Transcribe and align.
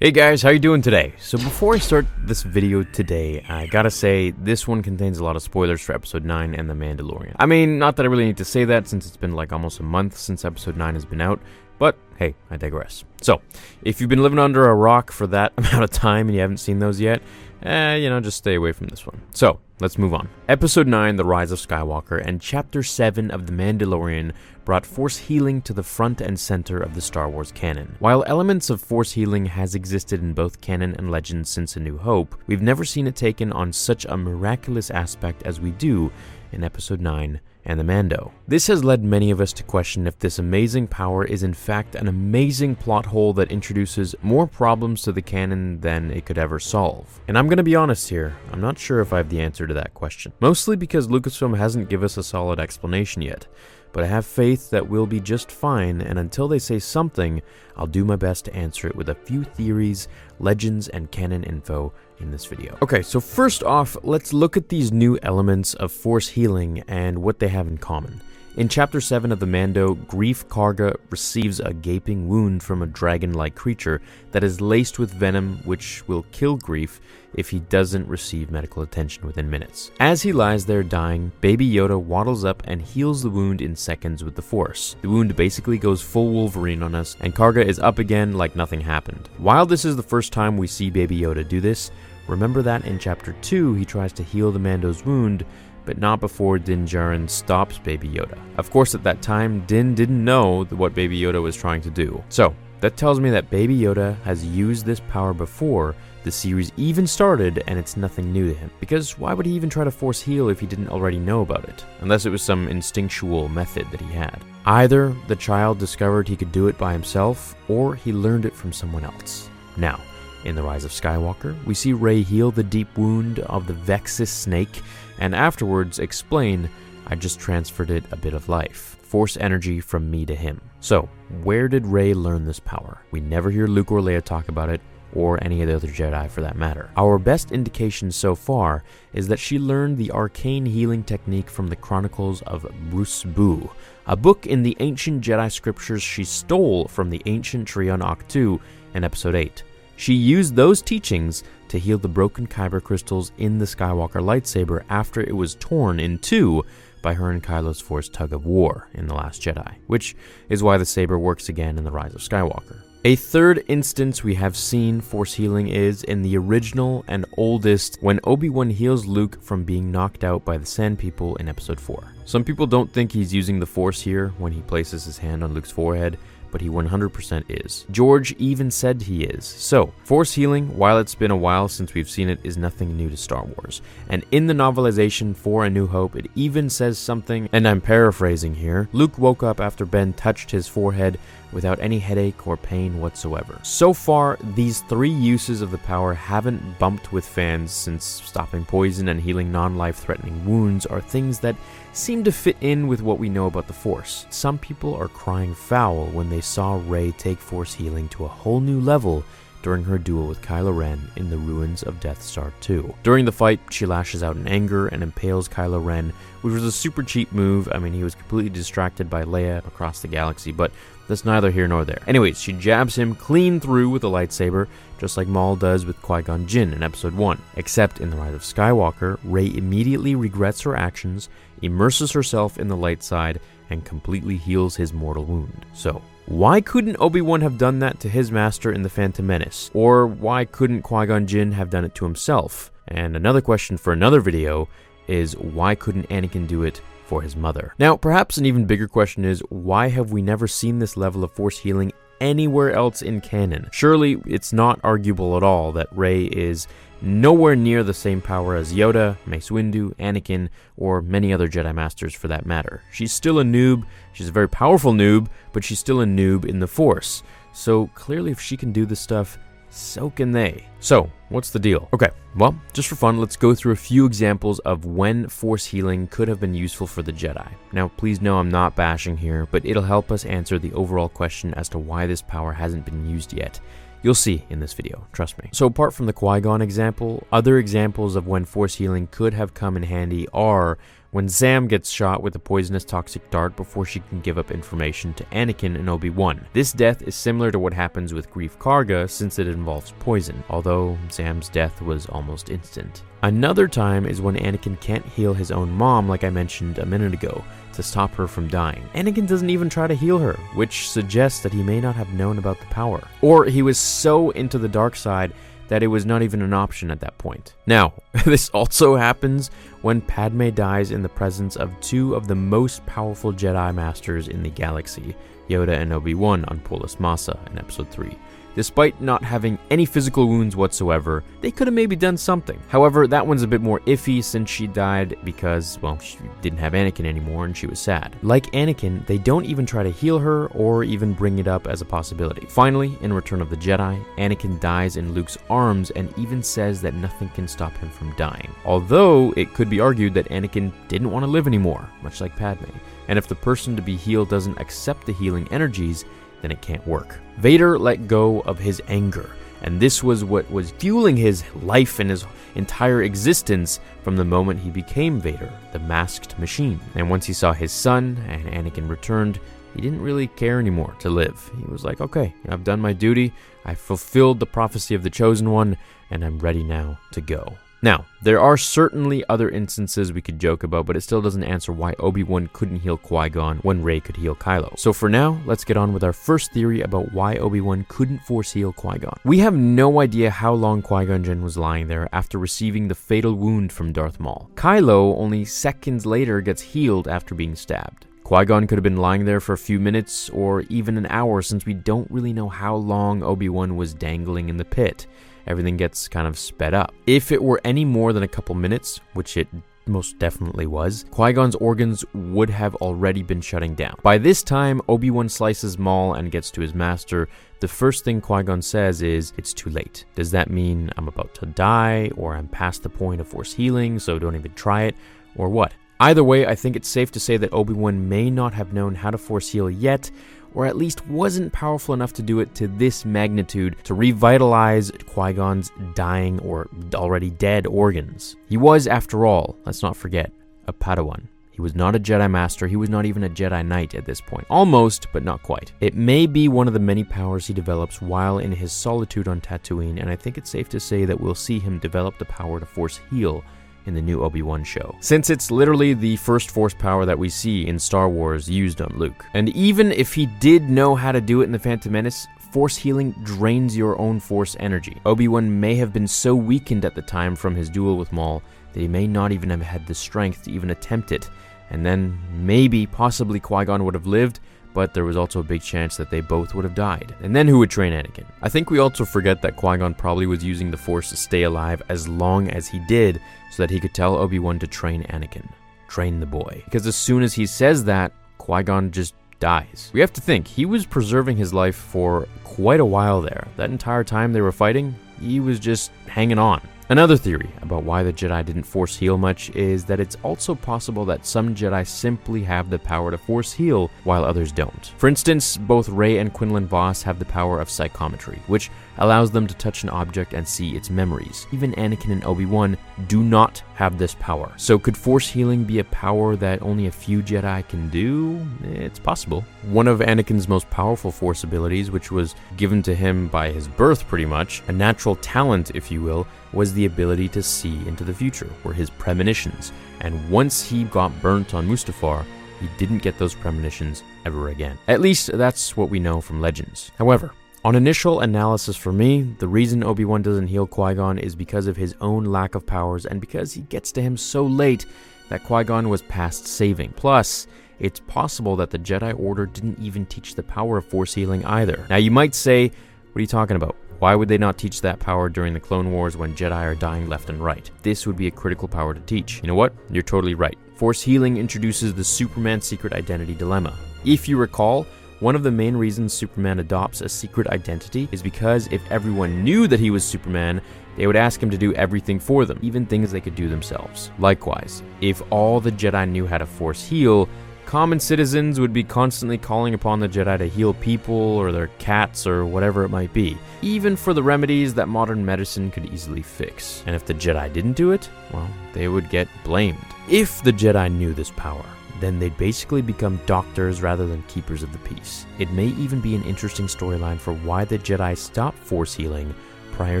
Hey 0.00 0.12
guys, 0.12 0.42
how 0.42 0.50
you 0.50 0.60
doing 0.60 0.80
today? 0.80 1.12
So 1.18 1.38
before 1.38 1.74
I 1.74 1.78
start 1.78 2.06
this 2.22 2.44
video 2.44 2.84
today, 2.84 3.44
I 3.48 3.66
gotta 3.66 3.90
say 3.90 4.30
this 4.30 4.68
one 4.68 4.80
contains 4.80 5.18
a 5.18 5.24
lot 5.24 5.34
of 5.34 5.42
spoilers 5.42 5.80
for 5.80 5.92
episode 5.92 6.24
9 6.24 6.54
and 6.54 6.70
The 6.70 6.74
Mandalorian. 6.74 7.34
I 7.40 7.46
mean, 7.46 7.80
not 7.80 7.96
that 7.96 8.06
I 8.06 8.08
really 8.08 8.26
need 8.26 8.36
to 8.36 8.44
say 8.44 8.64
that 8.64 8.86
since 8.86 9.08
it's 9.08 9.16
been 9.16 9.32
like 9.32 9.52
almost 9.52 9.80
a 9.80 9.82
month 9.82 10.16
since 10.16 10.44
episode 10.44 10.76
9 10.76 10.94
has 10.94 11.04
been 11.04 11.20
out, 11.20 11.40
but 11.80 11.98
hey, 12.16 12.36
I 12.48 12.56
digress. 12.56 13.04
So, 13.22 13.42
if 13.82 14.00
you've 14.00 14.08
been 14.08 14.22
living 14.22 14.38
under 14.38 14.68
a 14.68 14.74
rock 14.76 15.10
for 15.10 15.26
that 15.26 15.52
amount 15.58 15.82
of 15.82 15.90
time 15.90 16.28
and 16.28 16.34
you 16.36 16.42
haven't 16.42 16.58
seen 16.58 16.78
those 16.78 17.00
yet, 17.00 17.20
eh, 17.62 17.96
you 17.96 18.08
know, 18.08 18.20
just 18.20 18.38
stay 18.38 18.54
away 18.54 18.72
from 18.72 18.88
this 18.88 19.06
one. 19.06 19.20
So, 19.32 19.60
let's 19.80 19.98
move 19.98 20.14
on. 20.14 20.28
Episode 20.48 20.86
9, 20.86 21.16
The 21.16 21.24
Rise 21.24 21.52
of 21.52 21.58
Skywalker, 21.58 22.22
and 22.24 22.40
Chapter 22.40 22.82
7 22.82 23.30
of 23.30 23.46
The 23.46 23.52
Mandalorian 23.52 24.32
brought 24.64 24.84
Force 24.84 25.16
healing 25.16 25.62
to 25.62 25.72
the 25.72 25.82
front 25.82 26.20
and 26.20 26.38
center 26.38 26.78
of 26.78 26.94
the 26.94 27.00
Star 27.00 27.28
Wars 27.28 27.52
canon. 27.52 27.96
While 28.00 28.24
elements 28.26 28.68
of 28.68 28.80
Force 28.80 29.12
healing 29.12 29.46
has 29.46 29.74
existed 29.74 30.20
in 30.20 30.34
both 30.34 30.60
canon 30.60 30.94
and 30.96 31.10
legend 31.10 31.48
since 31.48 31.76
A 31.76 31.80
New 31.80 31.96
Hope, 31.96 32.34
we've 32.46 32.62
never 32.62 32.84
seen 32.84 33.06
it 33.06 33.16
taken 33.16 33.50
on 33.52 33.72
such 33.72 34.04
a 34.04 34.16
miraculous 34.16 34.90
aspect 34.90 35.42
as 35.44 35.60
we 35.60 35.70
do 35.70 36.12
in 36.52 36.62
Episode 36.62 37.00
9 37.00 37.40
and 37.64 37.78
the 37.78 37.84
Mando. 37.84 38.32
This 38.46 38.66
has 38.68 38.84
led 38.84 39.04
many 39.04 39.30
of 39.30 39.40
us 39.40 39.52
to 39.54 39.62
question 39.62 40.06
if 40.06 40.18
this 40.18 40.38
amazing 40.38 40.86
power 40.88 41.24
is 41.24 41.42
in 41.42 41.54
fact 41.54 41.94
an 41.94 42.08
amazing 42.08 42.76
plot 42.76 43.06
hole 43.06 43.32
that 43.34 43.50
introduces 43.50 44.14
more 44.22 44.46
problems 44.46 45.02
to 45.02 45.12
the 45.12 45.22
canon 45.22 45.80
than 45.80 46.10
it 46.10 46.24
could 46.24 46.38
ever 46.38 46.58
solve. 46.58 47.20
And 47.28 47.36
I'm 47.36 47.48
gonna 47.48 47.62
be 47.62 47.76
honest 47.76 48.08
here, 48.08 48.36
I'm 48.52 48.60
not 48.60 48.78
sure 48.78 49.00
if 49.00 49.12
I 49.12 49.18
have 49.18 49.28
the 49.28 49.40
answer 49.40 49.66
to 49.66 49.74
that 49.74 49.94
question. 49.94 50.32
Mostly 50.40 50.76
because 50.76 51.08
Lucasfilm 51.08 51.56
hasn't 51.56 51.88
given 51.88 52.04
us 52.06 52.16
a 52.16 52.22
solid 52.22 52.58
explanation 52.58 53.22
yet 53.22 53.46
but 53.92 54.04
I 54.04 54.06
have 54.06 54.26
faith 54.26 54.70
that 54.70 54.88
we'll 54.88 55.06
be 55.06 55.20
just 55.20 55.50
fine, 55.50 56.00
and 56.00 56.18
until 56.18 56.48
they 56.48 56.58
say 56.58 56.78
something, 56.78 57.42
I'll 57.76 57.86
do 57.86 58.04
my 58.04 58.16
best 58.16 58.44
to 58.46 58.54
answer 58.54 58.86
it 58.86 58.96
with 58.96 59.08
a 59.08 59.14
few 59.14 59.44
theories, 59.44 60.08
legends, 60.40 60.88
and 60.88 61.10
canon 61.10 61.44
info 61.44 61.92
in 62.20 62.30
this 62.30 62.44
video. 62.44 62.76
Okay, 62.82 63.02
so 63.02 63.20
first 63.20 63.62
off, 63.62 63.96
let's 64.02 64.32
look 64.32 64.56
at 64.56 64.68
these 64.68 64.92
new 64.92 65.18
elements 65.22 65.74
of 65.74 65.92
Force 65.92 66.28
healing 66.28 66.82
and 66.88 67.22
what 67.22 67.38
they 67.38 67.48
have 67.48 67.66
in 67.66 67.78
common. 67.78 68.20
In 68.58 68.68
Chapter 68.68 69.00
7 69.00 69.30
of 69.30 69.38
the 69.38 69.46
Mando, 69.46 69.94
Greef 69.94 70.46
Karga 70.46 70.96
receives 71.10 71.60
a 71.60 71.72
gaping 71.72 72.26
wound 72.26 72.60
from 72.60 72.82
a 72.82 72.88
dragon 72.88 73.32
like 73.32 73.54
creature 73.54 74.02
that 74.32 74.42
is 74.42 74.60
laced 74.60 74.98
with 74.98 75.12
venom, 75.12 75.58
which 75.58 76.02
will 76.08 76.26
kill 76.32 76.58
Greef 76.58 76.98
if 77.34 77.50
he 77.50 77.60
doesn't 77.60 78.08
receive 78.08 78.50
medical 78.50 78.82
attention 78.82 79.24
within 79.24 79.48
minutes. 79.48 79.92
As 80.00 80.22
he 80.22 80.32
lies 80.32 80.66
there 80.66 80.82
dying, 80.82 81.30
Baby 81.40 81.70
Yoda 81.70 82.02
waddles 82.02 82.44
up 82.44 82.64
and 82.66 82.82
heals 82.82 83.22
the 83.22 83.30
wound 83.30 83.62
in 83.62 83.76
seconds 83.76 84.24
with 84.24 84.34
the 84.34 84.42
Force. 84.42 84.96
The 85.02 85.08
wound 85.08 85.36
basically 85.36 85.78
goes 85.78 86.02
full 86.02 86.32
Wolverine 86.32 86.82
on 86.82 86.96
us, 86.96 87.16
and 87.20 87.36
Karga 87.36 87.64
is 87.64 87.78
up 87.78 88.00
again 88.00 88.32
like 88.32 88.56
nothing 88.56 88.80
happened. 88.80 89.28
While 89.38 89.66
this 89.66 89.84
is 89.84 89.94
the 89.94 90.02
first 90.02 90.32
time 90.32 90.56
we 90.56 90.66
see 90.66 90.90
Baby 90.90 91.20
Yoda 91.20 91.48
do 91.48 91.60
this, 91.60 91.92
remember 92.26 92.62
that 92.62 92.84
in 92.84 92.98
Chapter 92.98 93.36
2 93.40 93.74
he 93.74 93.84
tries 93.84 94.12
to 94.14 94.24
heal 94.24 94.50
the 94.50 94.58
Mando's 94.58 95.04
wound 95.04 95.44
but 95.88 95.96
not 95.96 96.20
before 96.20 96.58
Din 96.58 96.84
Djarin 96.84 97.30
stops 97.30 97.78
Baby 97.78 98.10
Yoda. 98.10 98.38
Of 98.58 98.70
course, 98.70 98.94
at 98.94 99.02
that 99.04 99.22
time, 99.22 99.64
Din 99.64 99.94
didn't 99.94 100.22
know 100.22 100.64
what 100.64 100.94
Baby 100.94 101.18
Yoda 101.18 101.40
was 101.40 101.56
trying 101.56 101.80
to 101.80 101.88
do. 101.88 102.22
So, 102.28 102.54
that 102.80 102.98
tells 102.98 103.20
me 103.20 103.30
that 103.30 103.48
Baby 103.48 103.78
Yoda 103.78 104.20
has 104.20 104.44
used 104.44 104.84
this 104.84 105.00
power 105.08 105.32
before 105.32 105.94
the 106.24 106.30
series 106.30 106.72
even 106.76 107.06
started 107.06 107.64
and 107.66 107.78
it's 107.78 107.96
nothing 107.96 108.30
new 108.30 108.48
to 108.48 108.54
him. 108.54 108.70
Because 108.80 109.18
why 109.18 109.32
would 109.32 109.46
he 109.46 109.52
even 109.52 109.70
try 109.70 109.82
to 109.82 109.90
force 109.90 110.20
heal 110.20 110.50
if 110.50 110.60
he 110.60 110.66
didn't 110.66 110.90
already 110.90 111.18
know 111.18 111.40
about 111.40 111.64
it? 111.64 111.86
Unless 112.02 112.26
it 112.26 112.30
was 112.30 112.42
some 112.42 112.68
instinctual 112.68 113.48
method 113.48 113.90
that 113.90 114.02
he 114.02 114.12
had. 114.12 114.44
Either 114.66 115.16
the 115.26 115.36
child 115.36 115.78
discovered 115.78 116.28
he 116.28 116.36
could 116.36 116.52
do 116.52 116.68
it 116.68 116.76
by 116.76 116.92
himself, 116.92 117.56
or 117.66 117.94
he 117.94 118.12
learned 118.12 118.44
it 118.44 118.54
from 118.54 118.74
someone 118.74 119.04
else. 119.04 119.48
Now, 119.78 119.98
in 120.44 120.54
The 120.54 120.62
Rise 120.62 120.84
of 120.84 120.90
Skywalker, 120.90 121.56
we 121.64 121.72
see 121.72 121.94
Rey 121.94 122.22
heal 122.22 122.50
the 122.50 122.62
deep 122.62 122.96
wound 122.98 123.38
of 123.40 123.66
the 123.66 123.72
vexis 123.72 124.30
snake 124.30 124.82
and 125.18 125.34
afterwards 125.34 125.98
explain, 125.98 126.68
I 127.06 127.14
just 127.14 127.40
transferred 127.40 127.90
it 127.90 128.04
a 128.10 128.16
bit 128.16 128.34
of 128.34 128.48
life. 128.48 128.96
Force 129.02 129.36
energy 129.38 129.80
from 129.80 130.10
me 130.10 130.26
to 130.26 130.34
him. 130.34 130.60
So, 130.80 131.08
where 131.42 131.68
did 131.68 131.86
Rey 131.86 132.14
learn 132.14 132.44
this 132.44 132.60
power? 132.60 133.02
We 133.10 133.20
never 133.20 133.50
hear 133.50 133.66
Luke 133.66 133.90
or 133.90 134.00
Leia 134.00 134.22
talk 134.22 134.48
about 134.48 134.68
it, 134.68 134.80
or 135.14 135.42
any 135.42 135.62
of 135.62 135.68
the 135.68 135.76
other 135.76 135.88
Jedi 135.88 136.28
for 136.28 136.42
that 136.42 136.56
matter. 136.56 136.90
Our 136.96 137.18
best 137.18 137.52
indication 137.52 138.10
so 138.10 138.34
far 138.34 138.84
is 139.12 139.28
that 139.28 139.38
she 139.38 139.58
learned 139.58 139.96
the 139.96 140.10
arcane 140.12 140.66
healing 140.66 141.02
technique 141.02 141.48
from 141.48 141.68
the 141.68 141.76
Chronicles 141.76 142.42
of 142.42 142.66
Brus-Bu, 142.90 143.70
a 144.06 144.16
book 144.16 144.46
in 144.46 144.62
the 144.62 144.76
ancient 144.80 145.22
Jedi 145.22 145.50
scriptures 145.50 146.02
she 146.02 146.24
stole 146.24 146.86
from 146.88 147.10
the 147.10 147.22
ancient 147.26 147.66
tree 147.66 147.88
on 147.88 148.00
Ahch-To 148.00 148.60
in 148.94 149.04
Episode 149.04 149.34
8. 149.34 149.62
She 149.96 150.14
used 150.14 150.54
those 150.54 150.80
teachings 150.80 151.42
to 151.68 151.78
heal 151.78 151.98
the 151.98 152.08
broken 152.08 152.46
kyber 152.46 152.82
crystals 152.82 153.32
in 153.38 153.58
the 153.58 153.64
Skywalker 153.64 154.22
lightsaber 154.22 154.84
after 154.88 155.20
it 155.20 155.36
was 155.36 155.54
torn 155.56 156.00
in 156.00 156.18
two 156.18 156.64
by 157.02 157.14
her 157.14 157.30
and 157.30 157.42
Kylo's 157.42 157.80
forced 157.80 158.12
tug 158.12 158.32
of 158.32 158.44
war 158.44 158.88
in 158.92 159.06
The 159.06 159.14
Last 159.14 159.40
Jedi, 159.42 159.76
which 159.86 160.16
is 160.48 160.62
why 160.62 160.78
the 160.78 160.84
saber 160.84 161.18
works 161.18 161.48
again 161.48 161.78
in 161.78 161.84
The 161.84 161.90
Rise 161.90 162.14
of 162.14 162.20
Skywalker. 162.20 162.82
A 163.04 163.14
third 163.14 163.64
instance 163.68 164.24
we 164.24 164.34
have 164.34 164.56
seen 164.56 165.00
Force 165.00 165.34
healing 165.34 165.68
is 165.68 166.02
in 166.02 166.22
the 166.22 166.36
original 166.36 167.04
and 167.06 167.24
oldest 167.36 167.96
when 168.00 168.18
Obi 168.24 168.48
Wan 168.48 168.70
heals 168.70 169.06
Luke 169.06 169.40
from 169.40 169.62
being 169.62 169.92
knocked 169.92 170.24
out 170.24 170.44
by 170.44 170.58
the 170.58 170.66
Sand 170.66 170.98
People 170.98 171.36
in 171.36 171.48
Episode 171.48 171.80
4. 171.80 172.12
Some 172.24 172.42
people 172.42 172.66
don't 172.66 172.92
think 172.92 173.12
he's 173.12 173.32
using 173.32 173.60
the 173.60 173.66
Force 173.66 174.00
here 174.00 174.30
when 174.38 174.52
he 174.52 174.62
places 174.62 175.04
his 175.04 175.16
hand 175.16 175.44
on 175.44 175.54
Luke's 175.54 175.70
forehead, 175.70 176.18
but 176.50 176.60
he 176.60 176.68
100% 176.68 177.44
is. 177.48 177.86
George 177.90 178.32
even 178.32 178.70
said 178.70 179.02
he 179.02 179.24
is. 179.24 179.44
So, 179.44 179.92
Force 180.04 180.34
healing, 180.34 180.76
while 180.76 180.98
it's 180.98 181.14
been 181.14 181.30
a 181.30 181.36
while 181.36 181.68
since 181.68 181.94
we've 181.94 182.10
seen 182.10 182.28
it, 182.28 182.40
is 182.42 182.56
nothing 182.56 182.96
new 182.96 183.10
to 183.10 183.16
Star 183.16 183.44
Wars. 183.44 183.82
And 184.08 184.24
in 184.30 184.46
the 184.46 184.54
novelization 184.54 185.36
for 185.36 185.64
A 185.64 185.70
New 185.70 185.86
Hope, 185.86 186.16
it 186.16 186.30
even 186.34 186.70
says 186.70 186.98
something, 186.98 187.48
and 187.52 187.66
I'm 187.66 187.80
paraphrasing 187.80 188.54
here 188.56 188.88
Luke 188.92 189.18
woke 189.18 189.42
up 189.42 189.60
after 189.60 189.84
Ben 189.84 190.12
touched 190.12 190.50
his 190.50 190.68
forehead 190.68 191.18
without 191.52 191.80
any 191.80 191.98
headache 191.98 192.46
or 192.46 192.56
pain 192.56 193.00
whatsoever. 193.00 193.58
So 193.62 193.92
far, 193.92 194.38
these 194.54 194.80
three 194.82 195.10
uses 195.10 195.62
of 195.62 195.70
the 195.70 195.78
power 195.78 196.14
haven't 196.14 196.78
bumped 196.78 197.12
with 197.12 197.26
fans 197.26 197.72
since 197.72 198.04
stopping 198.04 198.64
poison 198.64 199.08
and 199.08 199.20
healing 199.20 199.50
non 199.50 199.76
life 199.76 199.96
threatening 199.96 200.44
wounds 200.44 200.86
are 200.86 201.00
things 201.00 201.38
that 201.40 201.56
seem 201.92 202.22
to 202.24 202.32
fit 202.32 202.56
in 202.60 202.86
with 202.86 203.02
what 203.02 203.18
we 203.18 203.28
know 203.28 203.46
about 203.46 203.66
the 203.66 203.72
Force. 203.72 204.26
Some 204.30 204.58
people 204.58 204.94
are 204.94 205.08
crying 205.08 205.54
foul 205.54 206.06
when 206.06 206.30
they 206.30 206.40
saw 206.40 206.80
Rey 206.86 207.12
take 207.12 207.38
Force 207.38 207.74
healing 207.74 208.08
to 208.10 208.24
a 208.24 208.28
whole 208.28 208.60
new 208.60 208.80
level 208.80 209.24
during 209.62 209.82
her 209.84 209.98
duel 209.98 210.26
with 210.26 210.40
Kylo 210.42 210.76
Ren 210.76 211.10
in 211.16 211.30
the 211.30 211.36
ruins 211.36 211.82
of 211.82 212.00
Death 212.00 212.22
Star 212.22 212.52
2. 212.60 212.94
During 213.02 213.24
the 213.24 213.32
fight, 213.32 213.60
she 213.70 213.86
lashes 213.86 214.22
out 214.22 214.36
in 214.36 214.46
anger 214.46 214.86
and 214.86 215.02
impales 215.02 215.48
Kylo 215.48 215.84
Ren, 215.84 216.12
which 216.42 216.54
was 216.54 216.64
a 216.64 216.72
super 216.72 217.02
cheap 217.02 217.32
move. 217.32 217.68
I 217.72 217.78
mean, 217.78 217.92
he 217.92 218.04
was 218.04 218.14
completely 218.14 218.50
distracted 218.50 219.10
by 219.10 219.24
Leia 219.24 219.58
across 219.66 220.00
the 220.00 220.08
galaxy, 220.08 220.52
but 220.52 220.70
that's 221.08 221.24
neither 221.24 221.50
here 221.50 221.66
nor 221.66 221.84
there. 221.84 222.02
Anyways, 222.06 222.40
she 222.40 222.52
jabs 222.52 222.96
him 222.96 223.14
clean 223.14 223.58
through 223.58 223.88
with 223.88 224.04
a 224.04 224.08
lightsaber, 224.08 224.68
just 224.98 225.16
like 225.16 225.26
Maul 225.26 225.56
does 225.56 225.86
with 225.86 226.00
Qui 226.02 226.22
Gon 226.22 226.46
Jinn 226.46 226.72
in 226.74 226.82
Episode 226.82 227.14
1. 227.14 227.40
Except 227.56 228.00
in 228.00 228.10
The 228.10 228.16
Rise 228.16 228.34
of 228.34 228.42
Skywalker, 228.42 229.18
Rey 229.24 229.46
immediately 229.56 230.14
regrets 230.14 230.60
her 230.60 230.76
actions, 230.76 231.28
immerses 231.62 232.12
herself 232.12 232.58
in 232.58 232.68
the 232.68 232.76
light 232.76 233.02
side, 233.02 233.40
and 233.70 233.84
completely 233.84 234.36
heals 234.36 234.76
his 234.76 234.92
mortal 234.92 235.24
wound. 235.24 235.64
So, 235.74 236.02
why 236.26 236.60
couldn't 236.60 237.00
Obi-Wan 237.00 237.40
have 237.40 237.56
done 237.56 237.78
that 237.78 238.00
to 238.00 238.08
his 238.08 238.30
master 238.30 238.70
in 238.70 238.82
The 238.82 238.90
Phantom 238.90 239.26
Menace? 239.26 239.70
Or 239.72 240.06
why 240.06 240.44
couldn't 240.44 240.82
Qui-Gon 240.82 241.26
Jinn 241.26 241.52
have 241.52 241.70
done 241.70 241.86
it 241.86 241.94
to 241.96 242.04
himself? 242.04 242.70
And 242.86 243.16
another 243.16 243.40
question 243.40 243.78
for 243.78 243.94
another 243.94 244.20
video 244.20 244.68
is 245.06 245.36
why 245.38 245.74
couldn't 245.74 246.08
Anakin 246.10 246.46
do 246.46 246.64
it 246.64 246.82
for 247.08 247.22
his 247.22 247.34
mother? 247.34 247.74
Now, 247.78 247.96
perhaps 247.96 248.36
an 248.36 248.46
even 248.46 248.66
bigger 248.66 248.86
question 248.86 249.24
is 249.24 249.40
why 249.48 249.88
have 249.88 250.12
we 250.12 250.22
never 250.22 250.46
seen 250.46 250.78
this 250.78 250.96
level 250.96 251.24
of 251.24 251.32
force 251.32 251.58
healing 251.58 251.92
anywhere 252.20 252.72
else 252.72 253.02
in 253.02 253.20
canon. 253.20 253.68
Surely 253.72 254.20
it's 254.26 254.52
not 254.52 254.80
arguable 254.82 255.36
at 255.36 255.42
all 255.42 255.72
that 255.72 255.88
Rey 255.92 256.24
is 256.24 256.66
nowhere 257.00 257.54
near 257.54 257.82
the 257.84 257.94
same 257.94 258.20
power 258.20 258.56
as 258.56 258.72
Yoda, 258.72 259.16
Mace 259.26 259.50
Windu, 259.50 259.94
Anakin, 259.96 260.48
or 260.76 261.00
many 261.00 261.32
other 261.32 261.48
Jedi 261.48 261.74
Masters 261.74 262.14
for 262.14 262.28
that 262.28 262.46
matter. 262.46 262.82
She's 262.92 263.12
still 263.12 263.38
a 263.38 263.44
noob, 263.44 263.84
she's 264.12 264.28
a 264.28 264.32
very 264.32 264.48
powerful 264.48 264.92
noob, 264.92 265.28
but 265.52 265.64
she's 265.64 265.78
still 265.78 266.00
a 266.00 266.06
noob 266.06 266.44
in 266.44 266.58
the 266.58 266.66
Force. 266.66 267.22
So 267.52 267.88
clearly, 267.94 268.30
if 268.30 268.40
she 268.40 268.56
can 268.56 268.72
do 268.72 268.84
this 268.84 269.00
stuff, 269.00 269.38
so 269.70 270.10
can 270.10 270.32
they. 270.32 270.66
So, 270.80 271.10
what's 271.28 271.50
the 271.50 271.58
deal? 271.58 271.88
Okay, 271.92 272.08
well, 272.36 272.58
just 272.72 272.88
for 272.88 272.94
fun, 272.94 273.18
let's 273.18 273.36
go 273.36 273.54
through 273.54 273.72
a 273.72 273.76
few 273.76 274.06
examples 274.06 274.58
of 274.60 274.84
when 274.84 275.28
Force 275.28 275.66
healing 275.66 276.06
could 276.06 276.28
have 276.28 276.40
been 276.40 276.54
useful 276.54 276.86
for 276.86 277.02
the 277.02 277.12
Jedi. 277.12 277.48
Now, 277.72 277.88
please 277.96 278.20
know 278.20 278.38
I'm 278.38 278.50
not 278.50 278.76
bashing 278.76 279.16
here, 279.16 279.46
but 279.50 279.64
it'll 279.64 279.82
help 279.82 280.12
us 280.12 280.24
answer 280.24 280.58
the 280.58 280.72
overall 280.72 281.08
question 281.08 281.54
as 281.54 281.68
to 281.70 281.78
why 281.78 282.06
this 282.06 282.22
power 282.22 282.52
hasn't 282.52 282.84
been 282.84 283.08
used 283.08 283.32
yet. 283.32 283.60
You'll 284.02 284.14
see 284.14 284.44
in 284.48 284.60
this 284.60 284.74
video, 284.74 285.06
trust 285.12 285.38
me. 285.42 285.50
So 285.52 285.66
apart 285.66 285.92
from 285.92 286.06
the 286.06 286.12
Qui-Gon 286.12 286.62
example, 286.62 287.26
other 287.32 287.58
examples 287.58 288.16
of 288.16 288.26
when 288.26 288.44
Force 288.44 288.76
healing 288.76 289.08
could 289.10 289.34
have 289.34 289.54
come 289.54 289.76
in 289.76 289.82
handy 289.82 290.28
are 290.32 290.78
when 291.10 291.28
Zam 291.28 291.66
gets 291.68 291.90
shot 291.90 292.22
with 292.22 292.34
a 292.36 292.38
poisonous 292.38 292.84
toxic 292.84 293.28
dart 293.30 293.56
before 293.56 293.86
she 293.86 294.00
can 294.00 294.20
give 294.20 294.36
up 294.36 294.50
information 294.50 295.14
to 295.14 295.24
Anakin 295.24 295.74
and 295.74 295.88
Obi-Wan. 295.88 296.46
This 296.52 296.72
death 296.72 297.02
is 297.02 297.14
similar 297.14 297.50
to 297.50 297.58
what 297.58 297.72
happens 297.72 298.12
with 298.12 298.30
Greef 298.30 298.56
Karga 298.58 299.08
since 299.08 299.38
it 299.38 299.48
involves 299.48 299.94
poison, 299.98 300.44
although 300.50 300.98
Zam's 301.10 301.48
death 301.48 301.80
was 301.80 302.06
almost 302.06 302.50
instant. 302.50 303.02
Another 303.22 303.66
time 303.66 304.06
is 304.06 304.20
when 304.20 304.36
Anakin 304.36 304.78
can't 304.80 305.04
heal 305.06 305.34
his 305.34 305.50
own 305.50 305.70
mom 305.70 306.08
like 306.08 306.24
I 306.24 306.30
mentioned 306.30 306.78
a 306.78 306.86
minute 306.86 307.14
ago, 307.14 307.42
to 307.78 307.82
stop 307.84 308.12
her 308.16 308.26
from 308.26 308.48
dying. 308.48 308.82
Anakin 308.96 309.28
doesn't 309.28 309.50
even 309.50 309.68
try 309.68 309.86
to 309.86 309.94
heal 309.94 310.18
her, 310.18 310.32
which 310.54 310.90
suggests 310.90 311.44
that 311.44 311.52
he 311.52 311.62
may 311.62 311.80
not 311.80 311.94
have 311.94 312.12
known 312.12 312.36
about 312.36 312.58
the 312.58 312.66
power. 312.66 313.06
Or 313.22 313.44
he 313.44 313.62
was 313.62 313.78
so 313.78 314.30
into 314.30 314.58
the 314.58 314.66
dark 314.66 314.96
side 314.96 315.32
that 315.68 315.84
it 315.84 315.86
was 315.86 316.04
not 316.04 316.22
even 316.22 316.42
an 316.42 316.52
option 316.52 316.90
at 316.90 316.98
that 317.00 317.16
point. 317.18 317.54
Now, 317.66 317.92
this 318.24 318.48
also 318.48 318.96
happens 318.96 319.52
when 319.82 320.00
Padme 320.00 320.48
dies 320.48 320.90
in 320.90 321.02
the 321.02 321.08
presence 321.08 321.54
of 321.54 321.70
two 321.80 322.16
of 322.16 322.26
the 322.26 322.34
most 322.34 322.84
powerful 322.84 323.32
Jedi 323.32 323.72
Masters 323.72 324.26
in 324.26 324.42
the 324.42 324.50
galaxy, 324.50 325.14
Yoda 325.48 325.80
and 325.80 325.92
Obi-Wan 325.92 326.44
on 326.46 326.58
Polis 326.58 326.98
Massa 326.98 327.38
in 327.52 327.58
Episode 327.60 327.90
3. 327.92 328.18
Despite 328.58 329.00
not 329.00 329.22
having 329.22 329.56
any 329.70 329.84
physical 329.84 330.26
wounds 330.26 330.56
whatsoever, 330.56 331.22
they 331.42 331.52
could 331.52 331.68
have 331.68 331.74
maybe 331.74 331.94
done 331.94 332.16
something. 332.16 332.60
However, 332.66 333.06
that 333.06 333.24
one's 333.24 333.44
a 333.44 333.46
bit 333.46 333.60
more 333.60 333.78
iffy 333.86 334.20
since 334.20 334.50
she 334.50 334.66
died 334.66 335.16
because, 335.22 335.78
well, 335.80 335.96
she 336.00 336.18
didn't 336.42 336.58
have 336.58 336.72
Anakin 336.72 337.06
anymore 337.06 337.44
and 337.44 337.56
she 337.56 337.68
was 337.68 337.78
sad. 337.78 338.16
Like 338.24 338.50
Anakin, 338.50 339.06
they 339.06 339.16
don't 339.16 339.44
even 339.44 339.64
try 339.64 339.84
to 339.84 339.92
heal 339.92 340.18
her 340.18 340.48
or 340.48 340.82
even 340.82 341.12
bring 341.12 341.38
it 341.38 341.46
up 341.46 341.68
as 341.68 341.82
a 341.82 341.84
possibility. 341.84 342.48
Finally, 342.48 342.98
in 343.00 343.12
Return 343.12 343.40
of 343.40 343.48
the 343.48 343.56
Jedi, 343.56 344.04
Anakin 344.16 344.58
dies 344.58 344.96
in 344.96 345.14
Luke's 345.14 345.38
arms 345.48 345.92
and 345.92 346.12
even 346.18 346.42
says 346.42 346.82
that 346.82 346.94
nothing 346.94 347.28
can 347.28 347.46
stop 347.46 347.76
him 347.76 347.90
from 347.90 348.12
dying. 348.16 348.52
Although, 348.64 349.32
it 349.36 349.54
could 349.54 349.70
be 349.70 349.78
argued 349.78 350.14
that 350.14 350.30
Anakin 350.30 350.72
didn't 350.88 351.12
want 351.12 351.24
to 351.24 351.30
live 351.30 351.46
anymore, 351.46 351.88
much 352.02 352.20
like 352.20 352.34
Padme. 352.34 352.64
And 353.06 353.20
if 353.20 353.28
the 353.28 353.36
person 353.36 353.76
to 353.76 353.82
be 353.82 353.94
healed 353.94 354.30
doesn't 354.30 354.60
accept 354.60 355.06
the 355.06 355.12
healing 355.12 355.46
energies, 355.52 356.04
then 356.42 356.50
it 356.50 356.60
can't 356.60 356.86
work. 356.86 357.18
Vader 357.38 357.78
let 357.78 358.08
go 358.08 358.40
of 358.40 358.58
his 358.58 358.82
anger, 358.88 359.30
and 359.62 359.80
this 359.80 360.02
was 360.02 360.24
what 360.24 360.50
was 360.50 360.70
fueling 360.72 361.16
his 361.16 361.44
life 361.62 361.98
and 361.98 362.10
his 362.10 362.24
entire 362.54 363.02
existence 363.02 363.80
from 364.02 364.16
the 364.16 364.24
moment 364.24 364.60
he 364.60 364.70
became 364.70 365.20
Vader, 365.20 365.52
the 365.72 365.78
masked 365.78 366.38
machine. 366.38 366.80
And 366.94 367.10
once 367.10 367.26
he 367.26 367.32
saw 367.32 367.52
his 367.52 367.72
son 367.72 368.16
and 368.28 368.46
Anakin 368.46 368.88
returned, 368.88 369.38
he 369.74 369.80
didn't 369.80 370.02
really 370.02 370.26
care 370.28 370.58
anymore 370.58 370.94
to 371.00 371.10
live. 371.10 371.50
He 371.56 371.70
was 371.70 371.84
like, 371.84 372.00
okay, 372.00 372.34
I've 372.48 372.64
done 372.64 372.80
my 372.80 372.92
duty, 372.92 373.32
I've 373.64 373.78
fulfilled 373.78 374.40
the 374.40 374.46
prophecy 374.46 374.94
of 374.94 375.02
the 375.02 375.10
Chosen 375.10 375.50
One, 375.50 375.76
and 376.10 376.24
I'm 376.24 376.38
ready 376.38 376.62
now 376.62 376.98
to 377.12 377.20
go. 377.20 377.56
Now, 377.80 378.06
there 378.22 378.40
are 378.40 378.56
certainly 378.56 379.22
other 379.28 379.48
instances 379.48 380.12
we 380.12 380.20
could 380.20 380.40
joke 380.40 380.64
about, 380.64 380.86
but 380.86 380.96
it 380.96 381.02
still 381.02 381.22
doesn't 381.22 381.44
answer 381.44 381.72
why 381.72 381.94
Obi-Wan 382.00 382.50
couldn't 382.52 382.80
heal 382.80 382.96
Qui-Gon 382.96 383.58
when 383.58 383.84
Rey 383.84 384.00
could 384.00 384.16
heal 384.16 384.34
Kylo. 384.34 384.76
So 384.76 384.92
for 384.92 385.08
now, 385.08 385.40
let's 385.46 385.62
get 385.62 385.76
on 385.76 385.92
with 385.92 386.02
our 386.02 386.12
first 386.12 386.52
theory 386.52 386.80
about 386.80 387.12
why 387.12 387.36
Obi-Wan 387.36 387.86
couldn't 387.88 388.24
force 388.24 388.52
heal 388.52 388.72
Qui-Gon. 388.72 389.20
We 389.24 389.38
have 389.38 389.54
no 389.54 390.00
idea 390.00 390.28
how 390.28 390.54
long 390.54 390.82
Qui-Gon 390.82 391.22
Jinn 391.22 391.40
was 391.42 391.56
lying 391.56 391.86
there 391.86 392.08
after 392.12 392.36
receiving 392.38 392.88
the 392.88 392.96
fatal 392.96 393.34
wound 393.34 393.72
from 393.72 393.92
Darth 393.92 394.18
Maul. 394.18 394.50
Kylo 394.56 395.16
only 395.16 395.44
seconds 395.44 396.04
later 396.04 396.40
gets 396.40 396.62
healed 396.62 397.06
after 397.06 397.36
being 397.36 397.54
stabbed. 397.54 398.06
Qui 398.24 398.44
Gon 398.44 398.66
could 398.66 398.76
have 398.76 398.82
been 398.82 398.96
lying 398.96 399.24
there 399.24 399.40
for 399.40 399.54
a 399.54 399.58
few 399.58 399.78
minutes 399.78 400.28
or 400.30 400.62
even 400.62 400.98
an 400.98 401.06
hour 401.06 401.40
since 401.40 401.64
we 401.64 401.72
don't 401.72 402.10
really 402.10 402.32
know 402.32 402.48
how 402.48 402.74
long 402.74 403.22
Obi 403.22 403.48
Wan 403.48 403.76
was 403.76 403.94
dangling 403.94 404.48
in 404.48 404.56
the 404.56 404.64
pit 404.64 405.06
everything 405.48 405.76
gets 405.76 406.06
kind 406.06 406.28
of 406.28 406.38
sped 406.38 406.74
up. 406.74 406.94
If 407.06 407.32
it 407.32 407.42
were 407.42 407.60
any 407.64 407.84
more 407.84 408.12
than 408.12 408.22
a 408.22 408.28
couple 408.28 408.54
minutes, 408.54 409.00
which 409.14 409.36
it 409.36 409.48
most 409.88 410.18
definitely 410.18 410.66
was, 410.66 411.04
Qui 411.10 411.32
Gon's 411.32 411.54
organs 411.56 412.04
would 412.14 412.50
have 412.50 412.74
already 412.76 413.22
been 413.22 413.40
shutting 413.40 413.74
down. 413.74 413.94
By 414.02 414.18
this 414.18 414.42
time, 414.42 414.80
Obi 414.88 415.10
Wan 415.10 415.28
slices 415.28 415.78
Maul 415.78 416.14
and 416.14 416.30
gets 416.30 416.50
to 416.52 416.60
his 416.60 416.74
master. 416.74 417.28
The 417.60 417.68
first 417.68 418.04
thing 418.04 418.20
Qui 418.20 418.42
Gon 418.42 418.62
says 418.62 419.02
is, 419.02 419.32
It's 419.36 419.54
too 419.54 419.70
late. 419.70 420.04
Does 420.14 420.30
that 420.30 420.50
mean 420.50 420.90
I'm 420.96 421.08
about 421.08 421.34
to 421.36 421.46
die, 421.46 422.10
or 422.16 422.36
I'm 422.36 422.48
past 422.48 422.82
the 422.82 422.88
point 422.88 423.20
of 423.20 423.26
force 423.26 423.52
healing, 423.52 423.98
so 423.98 424.18
don't 424.18 424.36
even 424.36 424.54
try 424.54 424.82
it, 424.82 424.94
or 425.36 425.48
what? 425.48 425.72
Either 426.00 426.22
way, 426.22 426.46
I 426.46 426.54
think 426.54 426.76
it's 426.76 426.88
safe 426.88 427.10
to 427.12 427.20
say 427.20 427.36
that 427.38 427.52
Obi 427.52 427.72
Wan 427.72 428.08
may 428.08 428.30
not 428.30 428.54
have 428.54 428.72
known 428.72 428.94
how 428.94 429.10
to 429.10 429.18
force 429.18 429.48
heal 429.48 429.68
yet, 429.68 430.10
or 430.54 430.64
at 430.64 430.76
least 430.76 431.04
wasn't 431.08 431.52
powerful 431.52 431.92
enough 431.92 432.12
to 432.14 432.22
do 432.22 432.38
it 432.38 432.54
to 432.54 432.68
this 432.68 433.04
magnitude 433.04 433.76
to 433.82 433.94
revitalize 433.94 434.92
Qui 435.06 435.32
Gon's 435.32 435.72
dying 435.94 436.38
or 436.40 436.68
already 436.94 437.30
dead 437.30 437.66
organs. 437.66 438.36
He 438.48 438.56
was, 438.56 438.86
after 438.86 439.26
all, 439.26 439.56
let's 439.66 439.82
not 439.82 439.96
forget, 439.96 440.30
a 440.68 440.72
Padawan. 440.72 441.26
He 441.50 441.60
was 441.60 441.74
not 441.74 441.96
a 441.96 441.98
Jedi 441.98 442.30
Master, 442.30 442.68
he 442.68 442.76
was 442.76 442.88
not 442.88 443.04
even 443.04 443.24
a 443.24 443.28
Jedi 443.28 443.66
Knight 443.66 443.96
at 443.96 444.06
this 444.06 444.20
point. 444.20 444.46
Almost, 444.48 445.08
but 445.12 445.24
not 445.24 445.42
quite. 445.42 445.72
It 445.80 445.96
may 445.96 446.26
be 446.26 446.46
one 446.46 446.68
of 446.68 446.74
the 446.74 446.78
many 446.78 447.02
powers 447.02 447.48
he 447.48 447.52
develops 447.52 448.00
while 448.00 448.38
in 448.38 448.52
his 448.52 448.70
solitude 448.70 449.26
on 449.26 449.40
Tatooine, 449.40 450.00
and 450.00 450.08
I 450.08 450.14
think 450.14 450.38
it's 450.38 450.50
safe 450.50 450.68
to 450.68 450.78
say 450.78 451.04
that 451.06 451.20
we'll 451.20 451.34
see 451.34 451.58
him 451.58 451.80
develop 451.80 452.16
the 452.18 452.24
power 452.24 452.60
to 452.60 452.66
force 452.66 453.00
heal 453.10 453.42
in 453.88 453.94
the 453.94 454.02
new 454.02 454.22
Obi 454.22 454.42
Wan 454.42 454.62
show, 454.62 454.94
since 455.00 455.30
it's 455.30 455.50
literally 455.50 455.94
the 455.94 456.16
first 456.16 456.50
Force 456.50 456.74
power 456.74 457.04
that 457.06 457.18
we 457.18 457.28
see 457.28 457.66
in 457.66 457.78
Star 457.78 458.08
Wars 458.08 458.48
used 458.48 458.80
on 458.80 458.92
Luke. 458.96 459.24
And 459.34 459.48
even 459.48 459.90
if 459.90 460.14
he 460.14 460.26
did 460.26 460.70
know 460.70 460.94
how 460.94 461.10
to 461.10 461.20
do 461.20 461.40
it 461.40 461.44
in 461.46 461.52
The 461.52 461.58
Phantom 461.58 461.90
Menace, 461.90 462.26
Force 462.52 462.76
healing 462.76 463.12
drains 463.24 463.76
your 463.76 463.98
own 463.98 464.20
Force 464.20 464.56
energy. 464.60 465.00
Obi 465.04 465.26
Wan 465.26 465.60
may 465.60 465.74
have 465.74 465.92
been 465.92 466.06
so 466.06 466.34
weakened 466.34 466.84
at 466.84 466.94
the 466.94 467.02
time 467.02 467.34
from 467.34 467.54
his 467.54 467.68
duel 467.68 467.96
with 467.96 468.12
Maul 468.12 468.42
that 468.72 468.80
he 468.80 468.88
may 468.88 469.06
not 469.06 469.32
even 469.32 469.50
have 469.50 469.62
had 469.62 469.86
the 469.86 469.94
strength 469.94 470.44
to 470.44 470.52
even 470.52 470.70
attempt 470.70 471.10
it. 471.10 471.28
And 471.70 471.84
then 471.84 472.18
maybe, 472.32 472.86
possibly, 472.86 473.40
Qui 473.40 473.64
Gon 473.64 473.84
would 473.84 473.94
have 473.94 474.06
lived, 474.06 474.40
but 474.78 474.94
there 474.94 475.02
was 475.02 475.16
also 475.16 475.40
a 475.40 475.42
big 475.42 475.60
chance 475.60 475.96
that 475.96 476.08
they 476.08 476.20
both 476.20 476.54
would 476.54 476.62
have 476.62 476.76
died. 476.76 477.12
And 477.20 477.34
then 477.34 477.48
who 477.48 477.58
would 477.58 477.68
train 477.68 477.92
Anakin? 477.92 478.24
I 478.42 478.48
think 478.48 478.70
we 478.70 478.78
also 478.78 479.04
forget 479.04 479.42
that 479.42 479.56
Qui 479.56 479.76
Gon 479.76 479.92
probably 479.92 480.26
was 480.26 480.44
using 480.44 480.70
the 480.70 480.76
Force 480.76 481.08
to 481.08 481.16
stay 481.16 481.42
alive 481.42 481.82
as 481.88 482.06
long 482.06 482.48
as 482.48 482.68
he 482.68 482.78
did 482.86 483.20
so 483.50 483.64
that 483.64 483.70
he 483.70 483.80
could 483.80 483.92
tell 483.92 484.14
Obi 484.16 484.38
Wan 484.38 484.60
to 484.60 484.68
train 484.68 485.02
Anakin. 485.08 485.48
Train 485.88 486.20
the 486.20 486.26
boy. 486.26 486.62
Because 486.64 486.86
as 486.86 486.94
soon 486.94 487.24
as 487.24 487.34
he 487.34 487.44
says 487.44 487.82
that, 487.86 488.12
Qui 488.38 488.62
Gon 488.62 488.92
just 488.92 489.14
dies. 489.40 489.90
We 489.92 489.98
have 489.98 490.12
to 490.12 490.20
think, 490.20 490.46
he 490.46 490.64
was 490.64 490.86
preserving 490.86 491.38
his 491.38 491.52
life 491.52 491.74
for 491.74 492.28
quite 492.44 492.78
a 492.78 492.84
while 492.84 493.20
there. 493.20 493.48
That 493.56 493.70
entire 493.70 494.04
time 494.04 494.32
they 494.32 494.42
were 494.42 494.52
fighting, 494.52 494.94
he 495.20 495.40
was 495.40 495.58
just 495.58 495.90
hanging 496.06 496.38
on. 496.38 496.60
Another 496.90 497.18
theory 497.18 497.50
about 497.60 497.82
why 497.82 498.02
the 498.02 498.14
Jedi 498.14 498.42
didn't 498.46 498.62
force 498.62 498.96
heal 498.96 499.18
much 499.18 499.50
is 499.50 499.84
that 499.84 500.00
it's 500.00 500.16
also 500.22 500.54
possible 500.54 501.04
that 501.04 501.26
some 501.26 501.54
Jedi 501.54 501.86
simply 501.86 502.42
have 502.44 502.70
the 502.70 502.78
power 502.78 503.10
to 503.10 503.18
force 503.18 503.52
heal 503.52 503.90
while 504.04 504.24
others 504.24 504.52
don't. 504.52 504.94
For 504.96 505.06
instance, 505.06 505.58
both 505.58 505.90
Rey 505.90 506.16
and 506.16 506.32
Quinlan 506.32 506.66
Vos 506.66 507.02
have 507.02 507.18
the 507.18 507.26
power 507.26 507.60
of 507.60 507.68
psychometry, 507.68 508.38
which 508.46 508.70
allows 508.96 509.30
them 509.30 509.46
to 509.46 509.54
touch 509.54 509.82
an 509.82 509.90
object 509.90 510.32
and 510.32 510.48
see 510.48 510.76
its 510.76 510.88
memories. 510.88 511.46
Even 511.52 511.74
Anakin 511.74 512.10
and 512.10 512.24
Obi-Wan 512.24 512.78
do 513.06 513.22
not 513.22 513.62
have 513.74 513.98
this 513.98 514.16
power. 514.18 514.50
So 514.56 514.78
could 514.78 514.96
force 514.96 515.28
healing 515.28 515.64
be 515.64 515.80
a 515.80 515.84
power 515.84 516.36
that 516.36 516.62
only 516.62 516.86
a 516.86 516.90
few 516.90 517.22
Jedi 517.22 517.68
can 517.68 517.90
do? 517.90 518.44
It's 518.64 518.98
possible. 518.98 519.44
One 519.64 519.88
of 519.88 520.00
Anakin's 520.00 520.48
most 520.48 520.68
powerful 520.70 521.12
force 521.12 521.44
abilities, 521.44 521.90
which 521.90 522.10
was 522.10 522.34
given 522.56 522.82
to 522.84 522.94
him 522.94 523.28
by 523.28 523.50
his 523.50 523.68
birth 523.68 524.08
pretty 524.08 524.26
much, 524.26 524.62
a 524.68 524.72
natural 524.72 525.16
talent 525.16 525.72
if 525.74 525.90
you 525.90 526.02
will, 526.02 526.26
was 526.52 526.72
the 526.72 526.86
ability 526.86 527.28
to 527.30 527.42
see 527.42 527.86
into 527.86 528.04
the 528.04 528.14
future, 528.14 528.50
were 528.64 528.72
his 528.72 528.90
premonitions. 528.90 529.72
And 530.00 530.30
once 530.30 530.62
he 530.62 530.84
got 530.84 531.20
burnt 531.20 531.54
on 531.54 531.68
Mustafar, 531.68 532.24
he 532.60 532.68
didn't 532.76 533.02
get 533.02 533.18
those 533.18 533.34
premonitions 533.34 534.02
ever 534.24 534.48
again. 534.48 534.78
At 534.88 535.00
least 535.00 535.30
that's 535.32 535.76
what 535.76 535.90
we 535.90 535.98
know 535.98 536.20
from 536.20 536.40
legends. 536.40 536.90
However, 536.98 537.32
on 537.64 537.74
initial 537.74 538.20
analysis 538.20 538.76
for 538.76 538.92
me, 538.92 539.22
the 539.22 539.48
reason 539.48 539.82
Obi-Wan 539.82 540.22
doesn't 540.22 540.46
heal 540.46 540.66
Qui-Gon 540.66 541.18
is 541.18 541.34
because 541.34 541.66
of 541.66 541.76
his 541.76 541.94
own 542.00 542.24
lack 542.24 542.54
of 542.54 542.66
powers 542.66 543.04
and 543.04 543.20
because 543.20 543.52
he 543.52 543.62
gets 543.62 543.92
to 543.92 544.02
him 544.02 544.16
so 544.16 544.44
late 544.44 544.86
that 545.28 545.44
Qui-Gon 545.44 545.88
was 545.88 546.02
past 546.02 546.46
saving. 546.46 546.92
Plus, 546.96 547.46
it's 547.78 548.00
possible 548.00 548.56
that 548.56 548.70
the 548.70 548.78
Jedi 548.78 549.18
Order 549.18 549.46
didn't 549.46 549.78
even 549.80 550.06
teach 550.06 550.34
the 550.34 550.42
power 550.42 550.78
of 550.78 550.86
Force 550.86 551.14
healing 551.14 551.44
either. 551.44 551.84
Now, 551.90 551.96
you 551.96 552.10
might 552.10 552.34
say, 552.34 552.68
what 552.68 553.16
are 553.16 553.20
you 553.20 553.26
talking 553.26 553.56
about? 553.56 553.76
Why 553.98 554.14
would 554.14 554.28
they 554.28 554.38
not 554.38 554.58
teach 554.58 554.80
that 554.80 555.00
power 555.00 555.28
during 555.28 555.52
the 555.52 555.60
Clone 555.60 555.90
Wars 555.90 556.16
when 556.16 556.34
Jedi 556.34 556.52
are 556.52 556.76
dying 556.76 557.08
left 557.08 557.30
and 557.30 557.42
right? 557.42 557.68
This 557.82 558.06
would 558.06 558.16
be 558.16 558.28
a 558.28 558.30
critical 558.30 558.68
power 558.68 558.94
to 558.94 559.00
teach. 559.00 559.40
You 559.42 559.48
know 559.48 559.56
what? 559.56 559.74
You're 559.90 560.04
totally 560.04 560.34
right. 560.34 560.56
Force 560.76 561.02
healing 561.02 561.36
introduces 561.36 561.92
the 561.92 562.04
Superman 562.04 562.60
secret 562.60 562.92
identity 562.92 563.34
dilemma. 563.34 563.76
If 564.04 564.28
you 564.28 564.36
recall, 564.36 564.86
one 565.18 565.34
of 565.34 565.42
the 565.42 565.50
main 565.50 565.76
reasons 565.76 566.12
Superman 566.12 566.60
adopts 566.60 567.00
a 567.00 567.08
secret 567.08 567.48
identity 567.48 568.08
is 568.12 568.22
because 568.22 568.68
if 568.68 568.88
everyone 568.88 569.42
knew 569.42 569.66
that 569.66 569.80
he 569.80 569.90
was 569.90 570.04
Superman, 570.04 570.60
they 570.96 571.08
would 571.08 571.16
ask 571.16 571.42
him 571.42 571.50
to 571.50 571.58
do 571.58 571.74
everything 571.74 572.20
for 572.20 572.44
them, 572.44 572.60
even 572.62 572.86
things 572.86 573.10
they 573.10 573.20
could 573.20 573.34
do 573.34 573.48
themselves. 573.48 574.12
Likewise, 574.20 574.84
if 575.00 575.20
all 575.30 575.58
the 575.58 575.72
Jedi 575.72 576.08
knew 576.08 576.24
how 576.24 576.38
to 576.38 576.46
force 576.46 576.84
heal, 576.84 577.28
common 577.68 578.00
citizens 578.00 578.58
would 578.58 578.72
be 578.72 578.82
constantly 578.82 579.36
calling 579.36 579.74
upon 579.74 580.00
the 580.00 580.08
Jedi 580.08 580.38
to 580.38 580.48
heal 580.48 580.72
people 580.72 581.14
or 581.14 581.52
their 581.52 581.66
cats 581.78 582.26
or 582.26 582.46
whatever 582.46 582.82
it 582.82 582.88
might 582.88 583.12
be, 583.12 583.36
even 583.60 583.94
for 583.94 584.14
the 584.14 584.22
remedies 584.22 584.72
that 584.72 584.88
modern 584.88 585.22
medicine 585.22 585.70
could 585.70 585.84
easily 585.92 586.22
fix. 586.22 586.82
And 586.86 586.96
if 586.96 587.04
the 587.04 587.12
Jedi 587.12 587.52
didn't 587.52 587.74
do 587.74 587.90
it, 587.90 588.08
well, 588.32 588.48
they 588.72 588.88
would 588.88 589.10
get 589.10 589.28
blamed. 589.44 589.84
If 590.08 590.42
the 590.42 590.52
Jedi 590.52 590.90
knew 590.90 591.12
this 591.12 591.30
power, 591.32 591.66
then 592.00 592.18
they'd 592.18 592.38
basically 592.38 592.80
become 592.80 593.20
doctors 593.26 593.82
rather 593.82 594.06
than 594.06 594.22
keepers 594.22 594.62
of 594.62 594.72
the 594.72 594.78
peace. 594.78 595.26
It 595.38 595.50
may 595.50 595.66
even 595.66 596.00
be 596.00 596.14
an 596.14 596.22
interesting 596.22 596.68
storyline 596.68 597.18
for 597.18 597.34
why 597.34 597.66
the 597.66 597.78
Jedi 597.78 598.16
stopped 598.16 598.56
force 598.56 598.94
healing 598.94 599.34
prior 599.72 600.00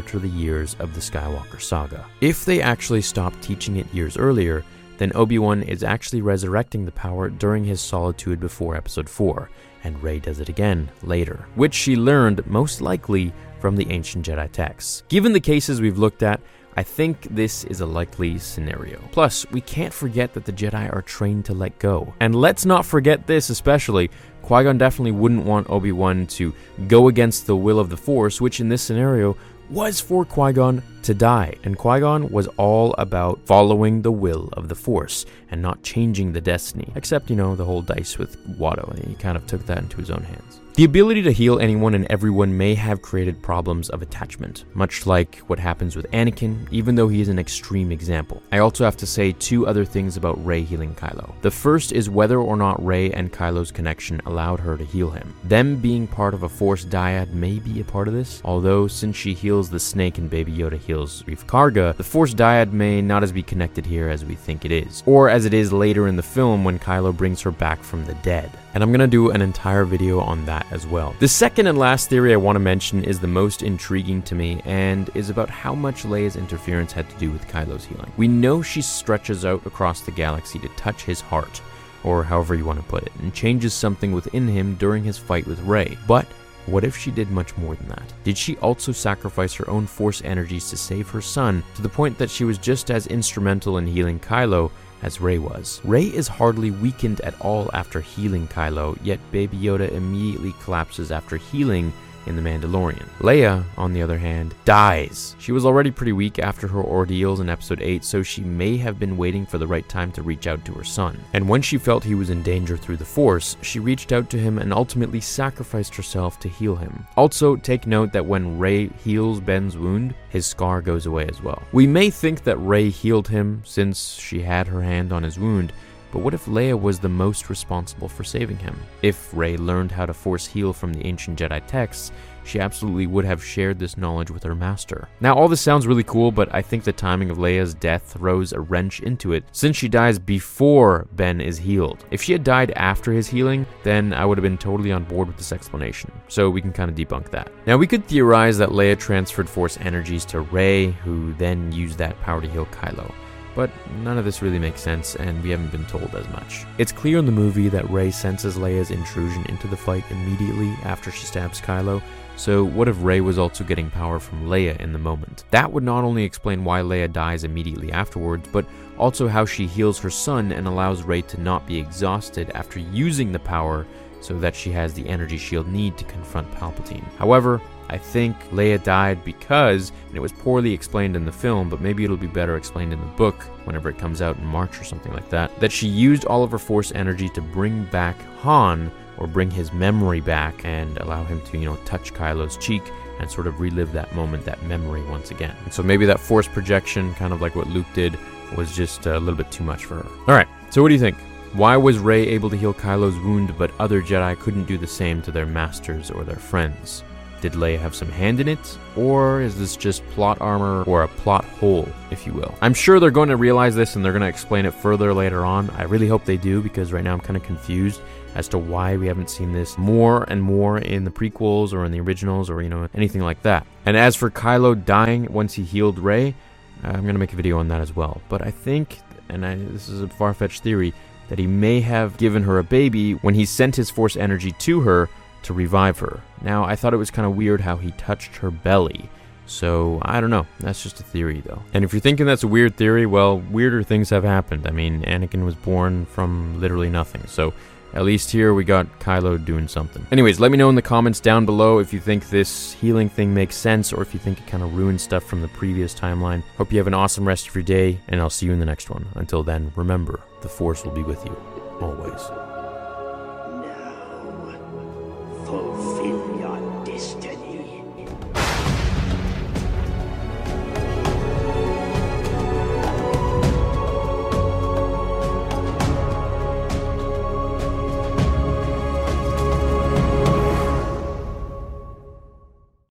to 0.00 0.18
the 0.18 0.28
years 0.28 0.74
of 0.78 0.94
the 0.94 1.00
Skywalker 1.00 1.60
saga. 1.60 2.06
If 2.22 2.46
they 2.46 2.62
actually 2.62 3.02
stopped 3.02 3.42
teaching 3.42 3.76
it 3.76 3.92
years 3.92 4.16
earlier, 4.16 4.64
then 4.98 5.12
Obi-Wan 5.14 5.62
is 5.62 5.82
actually 5.82 6.22
resurrecting 6.22 6.84
the 6.84 6.92
power 6.92 7.30
during 7.30 7.64
his 7.64 7.80
solitude 7.80 8.40
before 8.40 8.76
episode 8.76 9.08
4, 9.08 9.50
and 9.84 10.02
Rey 10.02 10.18
does 10.18 10.40
it 10.40 10.48
again 10.48 10.90
later, 11.02 11.46
which 11.54 11.74
she 11.74 11.96
learned 11.96 12.46
most 12.46 12.80
likely 12.80 13.32
from 13.60 13.76
the 13.76 13.90
ancient 13.90 14.26
Jedi 14.26 14.50
texts. 14.52 15.02
Given 15.08 15.32
the 15.32 15.40
cases 15.40 15.80
we've 15.80 15.98
looked 15.98 16.22
at, 16.22 16.40
I 16.76 16.82
think 16.84 17.22
this 17.30 17.64
is 17.64 17.80
a 17.80 17.86
likely 17.86 18.38
scenario. 18.38 19.00
Plus, 19.10 19.44
we 19.50 19.60
can't 19.60 19.92
forget 19.92 20.32
that 20.34 20.44
the 20.44 20.52
Jedi 20.52 20.92
are 20.92 21.02
trained 21.02 21.44
to 21.46 21.54
let 21.54 21.76
go. 21.80 22.14
And 22.20 22.34
let's 22.34 22.64
not 22.64 22.86
forget 22.86 23.26
this 23.26 23.50
especially. 23.50 24.10
Qui 24.42 24.62
Gon 24.62 24.78
definitely 24.78 25.10
wouldn't 25.12 25.44
want 25.44 25.68
Obi 25.70 25.90
Wan 25.90 26.26
to 26.28 26.54
go 26.86 27.08
against 27.08 27.46
the 27.46 27.56
will 27.56 27.80
of 27.80 27.90
the 27.90 27.96
Force, 27.96 28.40
which 28.40 28.60
in 28.60 28.68
this 28.68 28.82
scenario 28.82 29.36
was 29.70 30.00
for 30.00 30.24
Qui 30.24 30.52
Gon 30.52 30.82
to 31.08 31.14
die. 31.14 31.54
And 31.64 31.76
Qui 31.76 32.00
Gon 32.00 32.28
was 32.30 32.48
all 32.58 32.94
about 32.98 33.40
following 33.46 34.02
the 34.02 34.12
will 34.12 34.50
of 34.52 34.68
the 34.68 34.74
Force 34.74 35.24
and 35.50 35.62
not 35.62 35.82
changing 35.82 36.32
the 36.32 36.40
destiny. 36.40 36.92
Except, 36.94 37.30
you 37.30 37.36
know, 37.36 37.56
the 37.56 37.64
whole 37.64 37.80
dice 37.80 38.18
with 38.18 38.36
Watto. 38.58 38.90
and 38.90 39.04
He 39.04 39.14
kind 39.14 39.36
of 39.36 39.46
took 39.46 39.64
that 39.66 39.78
into 39.78 39.96
his 39.96 40.10
own 40.10 40.22
hands. 40.22 40.60
The 40.78 40.84
ability 40.84 41.22
to 41.22 41.32
heal 41.32 41.58
anyone 41.58 41.96
and 41.96 42.06
everyone 42.08 42.56
may 42.56 42.72
have 42.76 43.02
created 43.02 43.42
problems 43.42 43.90
of 43.90 44.00
attachment, 44.00 44.64
much 44.74 45.06
like 45.06 45.38
what 45.48 45.58
happens 45.58 45.96
with 45.96 46.08
Anakin, 46.12 46.68
even 46.70 46.94
though 46.94 47.08
he 47.08 47.20
is 47.20 47.28
an 47.28 47.38
extreme 47.40 47.90
example. 47.90 48.40
I 48.52 48.58
also 48.58 48.84
have 48.84 48.96
to 48.98 49.06
say 49.06 49.32
two 49.32 49.66
other 49.66 49.84
things 49.84 50.16
about 50.16 50.46
Rey 50.46 50.62
healing 50.62 50.94
Kylo. 50.94 51.34
The 51.40 51.50
first 51.50 51.90
is 51.90 52.08
whether 52.08 52.38
or 52.38 52.56
not 52.56 52.84
Rey 52.86 53.10
and 53.10 53.32
Kylo's 53.32 53.72
connection 53.72 54.20
allowed 54.24 54.60
her 54.60 54.76
to 54.76 54.84
heal 54.84 55.10
him. 55.10 55.34
Them 55.42 55.80
being 55.80 56.06
part 56.06 56.32
of 56.32 56.44
a 56.44 56.48
Force 56.48 56.84
dyad 56.84 57.32
may 57.32 57.58
be 57.58 57.80
a 57.80 57.84
part 57.84 58.06
of 58.06 58.14
this, 58.14 58.40
although 58.44 58.86
since 58.86 59.16
she 59.16 59.34
heals 59.34 59.68
the 59.68 59.80
snake 59.80 60.18
and 60.18 60.30
Baby 60.30 60.52
Yoda 60.52 60.78
heals 60.78 60.97
Greef 60.98 61.44
Karga, 61.46 61.96
the 61.96 62.02
Force 62.02 62.34
dyad 62.34 62.72
may 62.72 63.00
not 63.00 63.22
as 63.22 63.32
be 63.32 63.42
connected 63.42 63.86
here 63.86 64.08
as 64.08 64.24
we 64.24 64.34
think 64.34 64.64
it 64.64 64.72
is, 64.72 65.02
or 65.06 65.28
as 65.30 65.44
it 65.44 65.54
is 65.54 65.72
later 65.72 66.08
in 66.08 66.16
the 66.16 66.22
film 66.22 66.64
when 66.64 66.78
Kylo 66.78 67.16
brings 67.16 67.40
her 67.42 67.50
back 67.50 67.82
from 67.82 68.04
the 68.04 68.14
dead. 68.14 68.50
And 68.74 68.82
I'm 68.82 68.90
gonna 68.92 69.06
do 69.06 69.30
an 69.30 69.40
entire 69.40 69.84
video 69.84 70.20
on 70.20 70.44
that 70.46 70.66
as 70.70 70.86
well. 70.86 71.14
The 71.20 71.28
second 71.28 71.66
and 71.66 71.78
last 71.78 72.08
theory 72.08 72.32
I 72.32 72.36
want 72.36 72.56
to 72.56 72.60
mention 72.60 73.04
is 73.04 73.20
the 73.20 73.26
most 73.26 73.62
intriguing 73.62 74.22
to 74.22 74.34
me 74.34 74.60
and 74.64 75.10
is 75.14 75.30
about 75.30 75.50
how 75.50 75.74
much 75.74 76.04
Leia's 76.04 76.36
interference 76.36 76.92
had 76.92 77.08
to 77.10 77.16
do 77.18 77.30
with 77.30 77.46
Kylo's 77.48 77.84
healing. 77.84 78.12
We 78.16 78.28
know 78.28 78.62
she 78.62 78.82
stretches 78.82 79.44
out 79.44 79.64
across 79.66 80.00
the 80.00 80.10
galaxy 80.10 80.58
to 80.58 80.68
touch 80.70 81.04
his 81.04 81.20
heart, 81.20 81.60
or 82.04 82.22
however 82.24 82.54
you 82.54 82.64
want 82.64 82.80
to 82.80 82.84
put 82.84 83.04
it, 83.04 83.12
and 83.20 83.32
changes 83.32 83.74
something 83.74 84.12
within 84.12 84.46
him 84.46 84.74
during 84.76 85.04
his 85.04 85.18
fight 85.18 85.46
with 85.46 85.60
Rey. 85.60 85.96
But 86.06 86.26
what 86.70 86.84
if 86.84 86.96
she 86.96 87.10
did 87.10 87.30
much 87.30 87.56
more 87.56 87.74
than 87.74 87.88
that? 87.88 88.12
Did 88.24 88.38
she 88.38 88.56
also 88.58 88.92
sacrifice 88.92 89.54
her 89.54 89.68
own 89.68 89.86
force 89.86 90.22
energies 90.24 90.70
to 90.70 90.76
save 90.76 91.08
her 91.10 91.20
son 91.20 91.62
to 91.74 91.82
the 91.82 91.88
point 91.88 92.18
that 92.18 92.30
she 92.30 92.44
was 92.44 92.58
just 92.58 92.90
as 92.90 93.06
instrumental 93.06 93.78
in 93.78 93.86
healing 93.86 94.20
Kylo 94.20 94.70
as 95.02 95.20
Rey 95.20 95.38
was. 95.38 95.80
Rey 95.84 96.04
is 96.04 96.28
hardly 96.28 96.70
weakened 96.70 97.20
at 97.20 97.40
all 97.40 97.70
after 97.72 98.00
healing 98.00 98.48
Kylo, 98.48 98.98
yet 99.02 99.20
Baby 99.30 99.56
Yoda 99.56 99.90
immediately 99.92 100.54
collapses 100.62 101.12
after 101.12 101.36
healing 101.36 101.92
in 102.28 102.36
The 102.36 102.42
Mandalorian. 102.42 103.08
Leia, 103.18 103.64
on 103.76 103.92
the 103.92 104.02
other 104.02 104.18
hand, 104.18 104.54
dies. 104.64 105.34
She 105.38 105.50
was 105.50 105.66
already 105.66 105.90
pretty 105.90 106.12
weak 106.12 106.38
after 106.38 106.68
her 106.68 106.82
ordeals 106.82 107.40
in 107.40 107.48
episode 107.48 107.82
8, 107.82 108.04
so 108.04 108.22
she 108.22 108.42
may 108.42 108.76
have 108.76 108.98
been 108.98 109.16
waiting 109.16 109.44
for 109.46 109.58
the 109.58 109.66
right 109.66 109.88
time 109.88 110.12
to 110.12 110.22
reach 110.22 110.46
out 110.46 110.64
to 110.66 110.72
her 110.74 110.84
son. 110.84 111.18
And 111.32 111.48
when 111.48 111.62
she 111.62 111.78
felt 111.78 112.04
he 112.04 112.14
was 112.14 112.30
in 112.30 112.42
danger 112.42 112.76
through 112.76 112.98
the 112.98 113.04
Force, 113.04 113.56
she 113.62 113.80
reached 113.80 114.12
out 114.12 114.30
to 114.30 114.38
him 114.38 114.58
and 114.58 114.72
ultimately 114.72 115.20
sacrificed 115.20 115.96
herself 115.96 116.38
to 116.40 116.48
heal 116.48 116.76
him. 116.76 117.06
Also, 117.16 117.56
take 117.56 117.86
note 117.86 118.12
that 118.12 118.26
when 118.26 118.58
Rey 118.58 118.88
heals 118.88 119.40
Ben's 119.40 119.76
wound, 119.76 120.14
his 120.28 120.46
scar 120.46 120.82
goes 120.82 121.06
away 121.06 121.26
as 121.26 121.42
well. 121.42 121.62
We 121.72 121.86
may 121.86 122.10
think 122.10 122.44
that 122.44 122.58
Rey 122.58 122.90
healed 122.90 123.28
him 123.28 123.62
since 123.64 124.14
she 124.14 124.42
had 124.42 124.66
her 124.66 124.82
hand 124.82 125.12
on 125.12 125.22
his 125.22 125.38
wound, 125.38 125.72
but 126.12 126.20
what 126.20 126.34
if 126.34 126.46
Leia 126.46 126.80
was 126.80 126.98
the 126.98 127.08
most 127.08 127.50
responsible 127.50 128.08
for 128.08 128.24
saving 128.24 128.58
him? 128.58 128.78
If 129.02 129.32
Rey 129.34 129.56
learned 129.56 129.92
how 129.92 130.06
to 130.06 130.14
force 130.14 130.46
heal 130.46 130.72
from 130.72 130.92
the 130.92 131.06
ancient 131.06 131.38
Jedi 131.38 131.66
texts, 131.66 132.12
she 132.48 132.60
absolutely 132.60 133.06
would 133.06 133.26
have 133.26 133.44
shared 133.44 133.78
this 133.78 133.98
knowledge 133.98 134.30
with 134.30 134.42
her 134.42 134.54
master. 134.54 135.08
Now, 135.20 135.34
all 135.34 135.48
this 135.48 135.60
sounds 135.60 135.86
really 135.86 136.02
cool, 136.02 136.32
but 136.32 136.52
I 136.54 136.62
think 136.62 136.82
the 136.82 136.92
timing 136.92 137.30
of 137.30 137.36
Leia's 137.36 137.74
death 137.74 138.14
throws 138.14 138.52
a 138.52 138.60
wrench 138.60 139.00
into 139.00 139.34
it, 139.34 139.44
since 139.52 139.76
she 139.76 139.88
dies 139.88 140.18
before 140.18 141.06
Ben 141.12 141.40
is 141.40 141.58
healed. 141.58 142.06
If 142.10 142.22
she 142.22 142.32
had 142.32 142.44
died 142.44 142.72
after 142.72 143.12
his 143.12 143.28
healing, 143.28 143.66
then 143.82 144.14
I 144.14 144.24
would 144.24 144.38
have 144.38 144.42
been 144.42 144.58
totally 144.58 144.92
on 144.92 145.04
board 145.04 145.28
with 145.28 145.36
this 145.36 145.52
explanation, 145.52 146.10
so 146.28 146.48
we 146.48 146.62
can 146.62 146.72
kind 146.72 146.90
of 146.90 146.96
debunk 146.96 147.30
that. 147.30 147.52
Now, 147.66 147.76
we 147.76 147.86
could 147.86 148.06
theorize 148.06 148.56
that 148.58 148.70
Leia 148.70 148.98
transferred 148.98 149.48
Force 149.48 149.76
energies 149.82 150.24
to 150.26 150.40
Rey, 150.40 150.90
who 150.90 151.34
then 151.34 151.70
used 151.70 151.98
that 151.98 152.18
power 152.22 152.40
to 152.40 152.48
heal 152.48 152.66
Kylo 152.66 153.12
but 153.54 153.70
none 154.02 154.18
of 154.18 154.24
this 154.24 154.42
really 154.42 154.58
makes 154.58 154.80
sense, 154.80 155.16
and 155.16 155.42
we 155.42 155.50
haven't 155.50 155.72
been 155.72 155.86
told 155.86 156.14
as 156.14 156.28
much. 156.28 156.64
It's 156.78 156.92
clear 156.92 157.18
in 157.18 157.26
the 157.26 157.32
movie 157.32 157.68
that 157.68 157.88
Rey 157.90 158.10
senses 158.10 158.56
Leia's 158.56 158.90
intrusion 158.90 159.44
into 159.46 159.66
the 159.66 159.76
fight 159.76 160.04
immediately 160.10 160.70
after 160.84 161.10
she 161.10 161.26
stabs 161.26 161.60
Kylo, 161.60 162.02
so 162.38 162.64
what 162.64 162.86
if 162.86 163.02
Rey 163.02 163.20
was 163.20 163.36
also 163.36 163.64
getting 163.64 163.90
power 163.90 164.20
from 164.20 164.46
Leia 164.46 164.78
in 164.78 164.92
the 164.92 164.98
moment? 164.98 165.42
That 165.50 165.72
would 165.72 165.82
not 165.82 166.04
only 166.04 166.22
explain 166.22 166.64
why 166.64 166.82
Leia 166.82 167.12
dies 167.12 167.42
immediately 167.42 167.90
afterwards, 167.90 168.48
but 168.52 168.64
also 168.96 169.26
how 169.26 169.44
she 169.44 169.66
heals 169.66 169.98
her 169.98 170.10
son 170.10 170.52
and 170.52 170.68
allows 170.68 171.02
Rey 171.02 171.22
to 171.22 171.40
not 171.40 171.66
be 171.66 171.76
exhausted 171.76 172.50
after 172.54 172.78
using 172.78 173.32
the 173.32 173.40
power 173.40 173.86
so 174.20 174.38
that 174.38 174.54
she 174.54 174.70
has 174.70 174.94
the 174.94 175.08
energy 175.08 175.36
she'll 175.36 175.64
need 175.64 175.98
to 175.98 176.04
confront 176.04 176.50
Palpatine. 176.52 177.04
However, 177.18 177.60
I 177.90 177.98
think 177.98 178.36
Leia 178.50 178.82
died 178.82 179.24
because, 179.24 179.92
and 180.08 180.16
it 180.16 180.20
was 180.20 180.32
poorly 180.32 180.72
explained 180.72 181.16
in 181.16 181.24
the 181.24 181.32
film, 181.32 181.70
but 181.70 181.80
maybe 181.80 182.04
it'll 182.04 182.16
be 182.16 182.26
better 182.26 182.56
explained 182.56 182.92
in 182.92 183.00
the 183.00 183.06
book 183.06 183.42
whenever 183.64 183.88
it 183.88 183.98
comes 183.98 184.20
out 184.20 184.36
in 184.36 184.44
March 184.44 184.78
or 184.80 184.84
something 184.84 185.12
like 185.12 185.28
that, 185.30 185.58
that 185.60 185.72
she 185.72 185.88
used 185.88 186.24
all 186.26 186.42
of 186.42 186.50
her 186.50 186.58
Force 186.58 186.92
energy 186.94 187.28
to 187.30 187.40
bring 187.40 187.84
back 187.86 188.20
Han 188.40 188.90
or 189.16 189.26
bring 189.26 189.50
his 189.50 189.72
memory 189.72 190.20
back 190.20 190.64
and 190.64 190.98
allow 190.98 191.24
him 191.24 191.40
to, 191.42 191.58
you 191.58 191.64
know, 191.64 191.76
touch 191.84 192.12
Kylo's 192.12 192.56
cheek 192.58 192.82
and 193.20 193.30
sort 193.30 193.46
of 193.46 193.58
relive 193.60 193.92
that 193.92 194.14
moment, 194.14 194.44
that 194.44 194.62
memory 194.64 195.02
once 195.04 195.30
again. 195.30 195.56
And 195.64 195.72
so 195.72 195.82
maybe 195.82 196.06
that 196.06 196.20
Force 196.20 196.46
projection, 196.46 197.14
kind 197.14 197.32
of 197.32 197.40
like 197.40 197.56
what 197.56 197.68
Luke 197.68 197.86
did, 197.94 198.18
was 198.56 198.74
just 198.74 199.06
a 199.06 199.18
little 199.18 199.34
bit 199.34 199.50
too 199.50 199.64
much 199.64 199.84
for 199.84 199.96
her. 199.96 200.08
All 200.28 200.34
right, 200.34 200.48
so 200.70 200.82
what 200.82 200.88
do 200.88 200.94
you 200.94 201.00
think? 201.00 201.16
Why 201.54 201.76
was 201.76 201.98
Rey 201.98 202.26
able 202.28 202.50
to 202.50 202.56
heal 202.56 202.74
Kylo's 202.74 203.16
wound, 203.16 203.56
but 203.56 203.72
other 203.78 204.02
Jedi 204.02 204.38
couldn't 204.38 204.66
do 204.66 204.76
the 204.76 204.86
same 204.86 205.22
to 205.22 205.32
their 205.32 205.46
masters 205.46 206.10
or 206.10 206.22
their 206.22 206.36
friends? 206.36 207.02
Did 207.40 207.52
Leia 207.52 207.78
have 207.78 207.94
some 207.94 208.08
hand 208.08 208.40
in 208.40 208.48
it? 208.48 208.78
Or 208.96 209.40
is 209.40 209.56
this 209.58 209.76
just 209.76 210.04
plot 210.10 210.40
armor 210.40 210.82
or 210.84 211.02
a 211.02 211.08
plot 211.08 211.44
hole, 211.44 211.88
if 212.10 212.26
you 212.26 212.32
will? 212.32 212.54
I'm 212.60 212.74
sure 212.74 212.98
they're 212.98 213.10
going 213.10 213.28
to 213.28 213.36
realize 213.36 213.76
this 213.76 213.94
and 213.94 214.04
they're 214.04 214.12
going 214.12 214.22
to 214.22 214.28
explain 214.28 214.66
it 214.66 214.74
further 214.74 215.14
later 215.14 215.44
on. 215.44 215.70
I 215.70 215.84
really 215.84 216.08
hope 216.08 216.24
they 216.24 216.36
do 216.36 216.60
because 216.60 216.92
right 216.92 217.04
now 217.04 217.12
I'm 217.12 217.20
kind 217.20 217.36
of 217.36 217.44
confused 217.44 218.00
as 218.34 218.48
to 218.48 218.58
why 218.58 218.96
we 218.96 219.06
haven't 219.06 219.30
seen 219.30 219.52
this 219.52 219.78
more 219.78 220.24
and 220.24 220.42
more 220.42 220.78
in 220.78 221.04
the 221.04 221.10
prequels 221.10 221.72
or 221.72 221.84
in 221.84 221.92
the 221.92 222.00
originals 222.00 222.50
or, 222.50 222.60
you 222.60 222.68
know, 222.68 222.88
anything 222.94 223.22
like 223.22 223.42
that. 223.42 223.66
And 223.86 223.96
as 223.96 224.16
for 224.16 224.30
Kylo 224.30 224.84
dying 224.84 225.32
once 225.32 225.54
he 225.54 225.62
healed 225.62 225.98
Rey, 225.98 226.34
I'm 226.82 227.02
going 227.02 227.14
to 227.14 227.20
make 227.20 227.32
a 227.32 227.36
video 227.36 227.58
on 227.58 227.68
that 227.68 227.80
as 227.80 227.94
well. 227.94 228.20
But 228.28 228.44
I 228.46 228.50
think, 228.50 229.00
and 229.28 229.46
I, 229.46 229.54
this 229.54 229.88
is 229.88 230.02
a 230.02 230.08
far 230.08 230.34
fetched 230.34 230.62
theory, 230.62 230.92
that 231.28 231.38
he 231.38 231.46
may 231.46 231.80
have 231.80 232.16
given 232.16 232.42
her 232.44 232.58
a 232.58 232.64
baby 232.64 233.12
when 233.12 233.34
he 233.34 233.44
sent 233.44 233.76
his 233.76 233.90
force 233.90 234.16
energy 234.16 234.52
to 234.52 234.80
her 234.80 235.08
to 235.42 235.52
revive 235.52 235.98
her. 235.98 236.20
Now, 236.42 236.64
I 236.64 236.76
thought 236.76 236.94
it 236.94 236.98
was 236.98 237.10
kind 237.10 237.26
of 237.26 237.36
weird 237.36 237.60
how 237.60 237.76
he 237.76 237.90
touched 237.92 238.36
her 238.36 238.50
belly. 238.50 239.10
So, 239.46 239.98
I 240.02 240.20
don't 240.20 240.30
know. 240.30 240.46
That's 240.60 240.82
just 240.82 241.00
a 241.00 241.02
theory, 241.02 241.40
though. 241.40 241.62
And 241.72 241.84
if 241.84 241.92
you're 241.92 242.00
thinking 242.00 242.26
that's 242.26 242.42
a 242.42 242.48
weird 242.48 242.76
theory, 242.76 243.06
well, 243.06 243.38
weirder 243.38 243.82
things 243.82 244.10
have 244.10 244.24
happened. 244.24 244.66
I 244.66 244.72
mean, 244.72 245.02
Anakin 245.02 245.44
was 245.44 245.54
born 245.54 246.04
from 246.06 246.60
literally 246.60 246.90
nothing. 246.90 247.26
So, 247.26 247.54
at 247.94 248.04
least 248.04 248.30
here 248.30 248.52
we 248.52 248.64
got 248.64 248.86
Kylo 249.00 249.42
doing 249.42 249.66
something. 249.66 250.06
Anyways, 250.12 250.38
let 250.40 250.50
me 250.50 250.58
know 250.58 250.68
in 250.68 250.74
the 250.74 250.82
comments 250.82 251.20
down 251.20 251.46
below 251.46 251.78
if 251.78 251.92
you 251.92 252.00
think 252.00 252.28
this 252.28 252.74
healing 252.74 253.08
thing 253.08 253.32
makes 253.32 253.56
sense 253.56 253.92
or 253.92 254.02
if 254.02 254.12
you 254.12 254.20
think 254.20 254.38
it 254.38 254.46
kind 254.46 254.62
of 254.62 254.76
ruins 254.76 255.02
stuff 255.02 255.24
from 255.24 255.40
the 255.40 255.48
previous 255.48 255.94
timeline. 255.94 256.42
Hope 256.58 256.70
you 256.70 256.78
have 256.78 256.86
an 256.86 256.94
awesome 256.94 257.26
rest 257.26 257.48
of 257.48 257.54
your 257.54 257.64
day, 257.64 257.98
and 258.08 258.20
I'll 258.20 258.30
see 258.30 258.46
you 258.46 258.52
in 258.52 258.60
the 258.60 258.66
next 258.66 258.90
one. 258.90 259.06
Until 259.14 259.42
then, 259.42 259.72
remember, 259.74 260.20
the 260.42 260.48
Force 260.48 260.84
will 260.84 260.92
be 260.92 261.02
with 261.02 261.24
you, 261.24 261.34
always. 261.80 262.47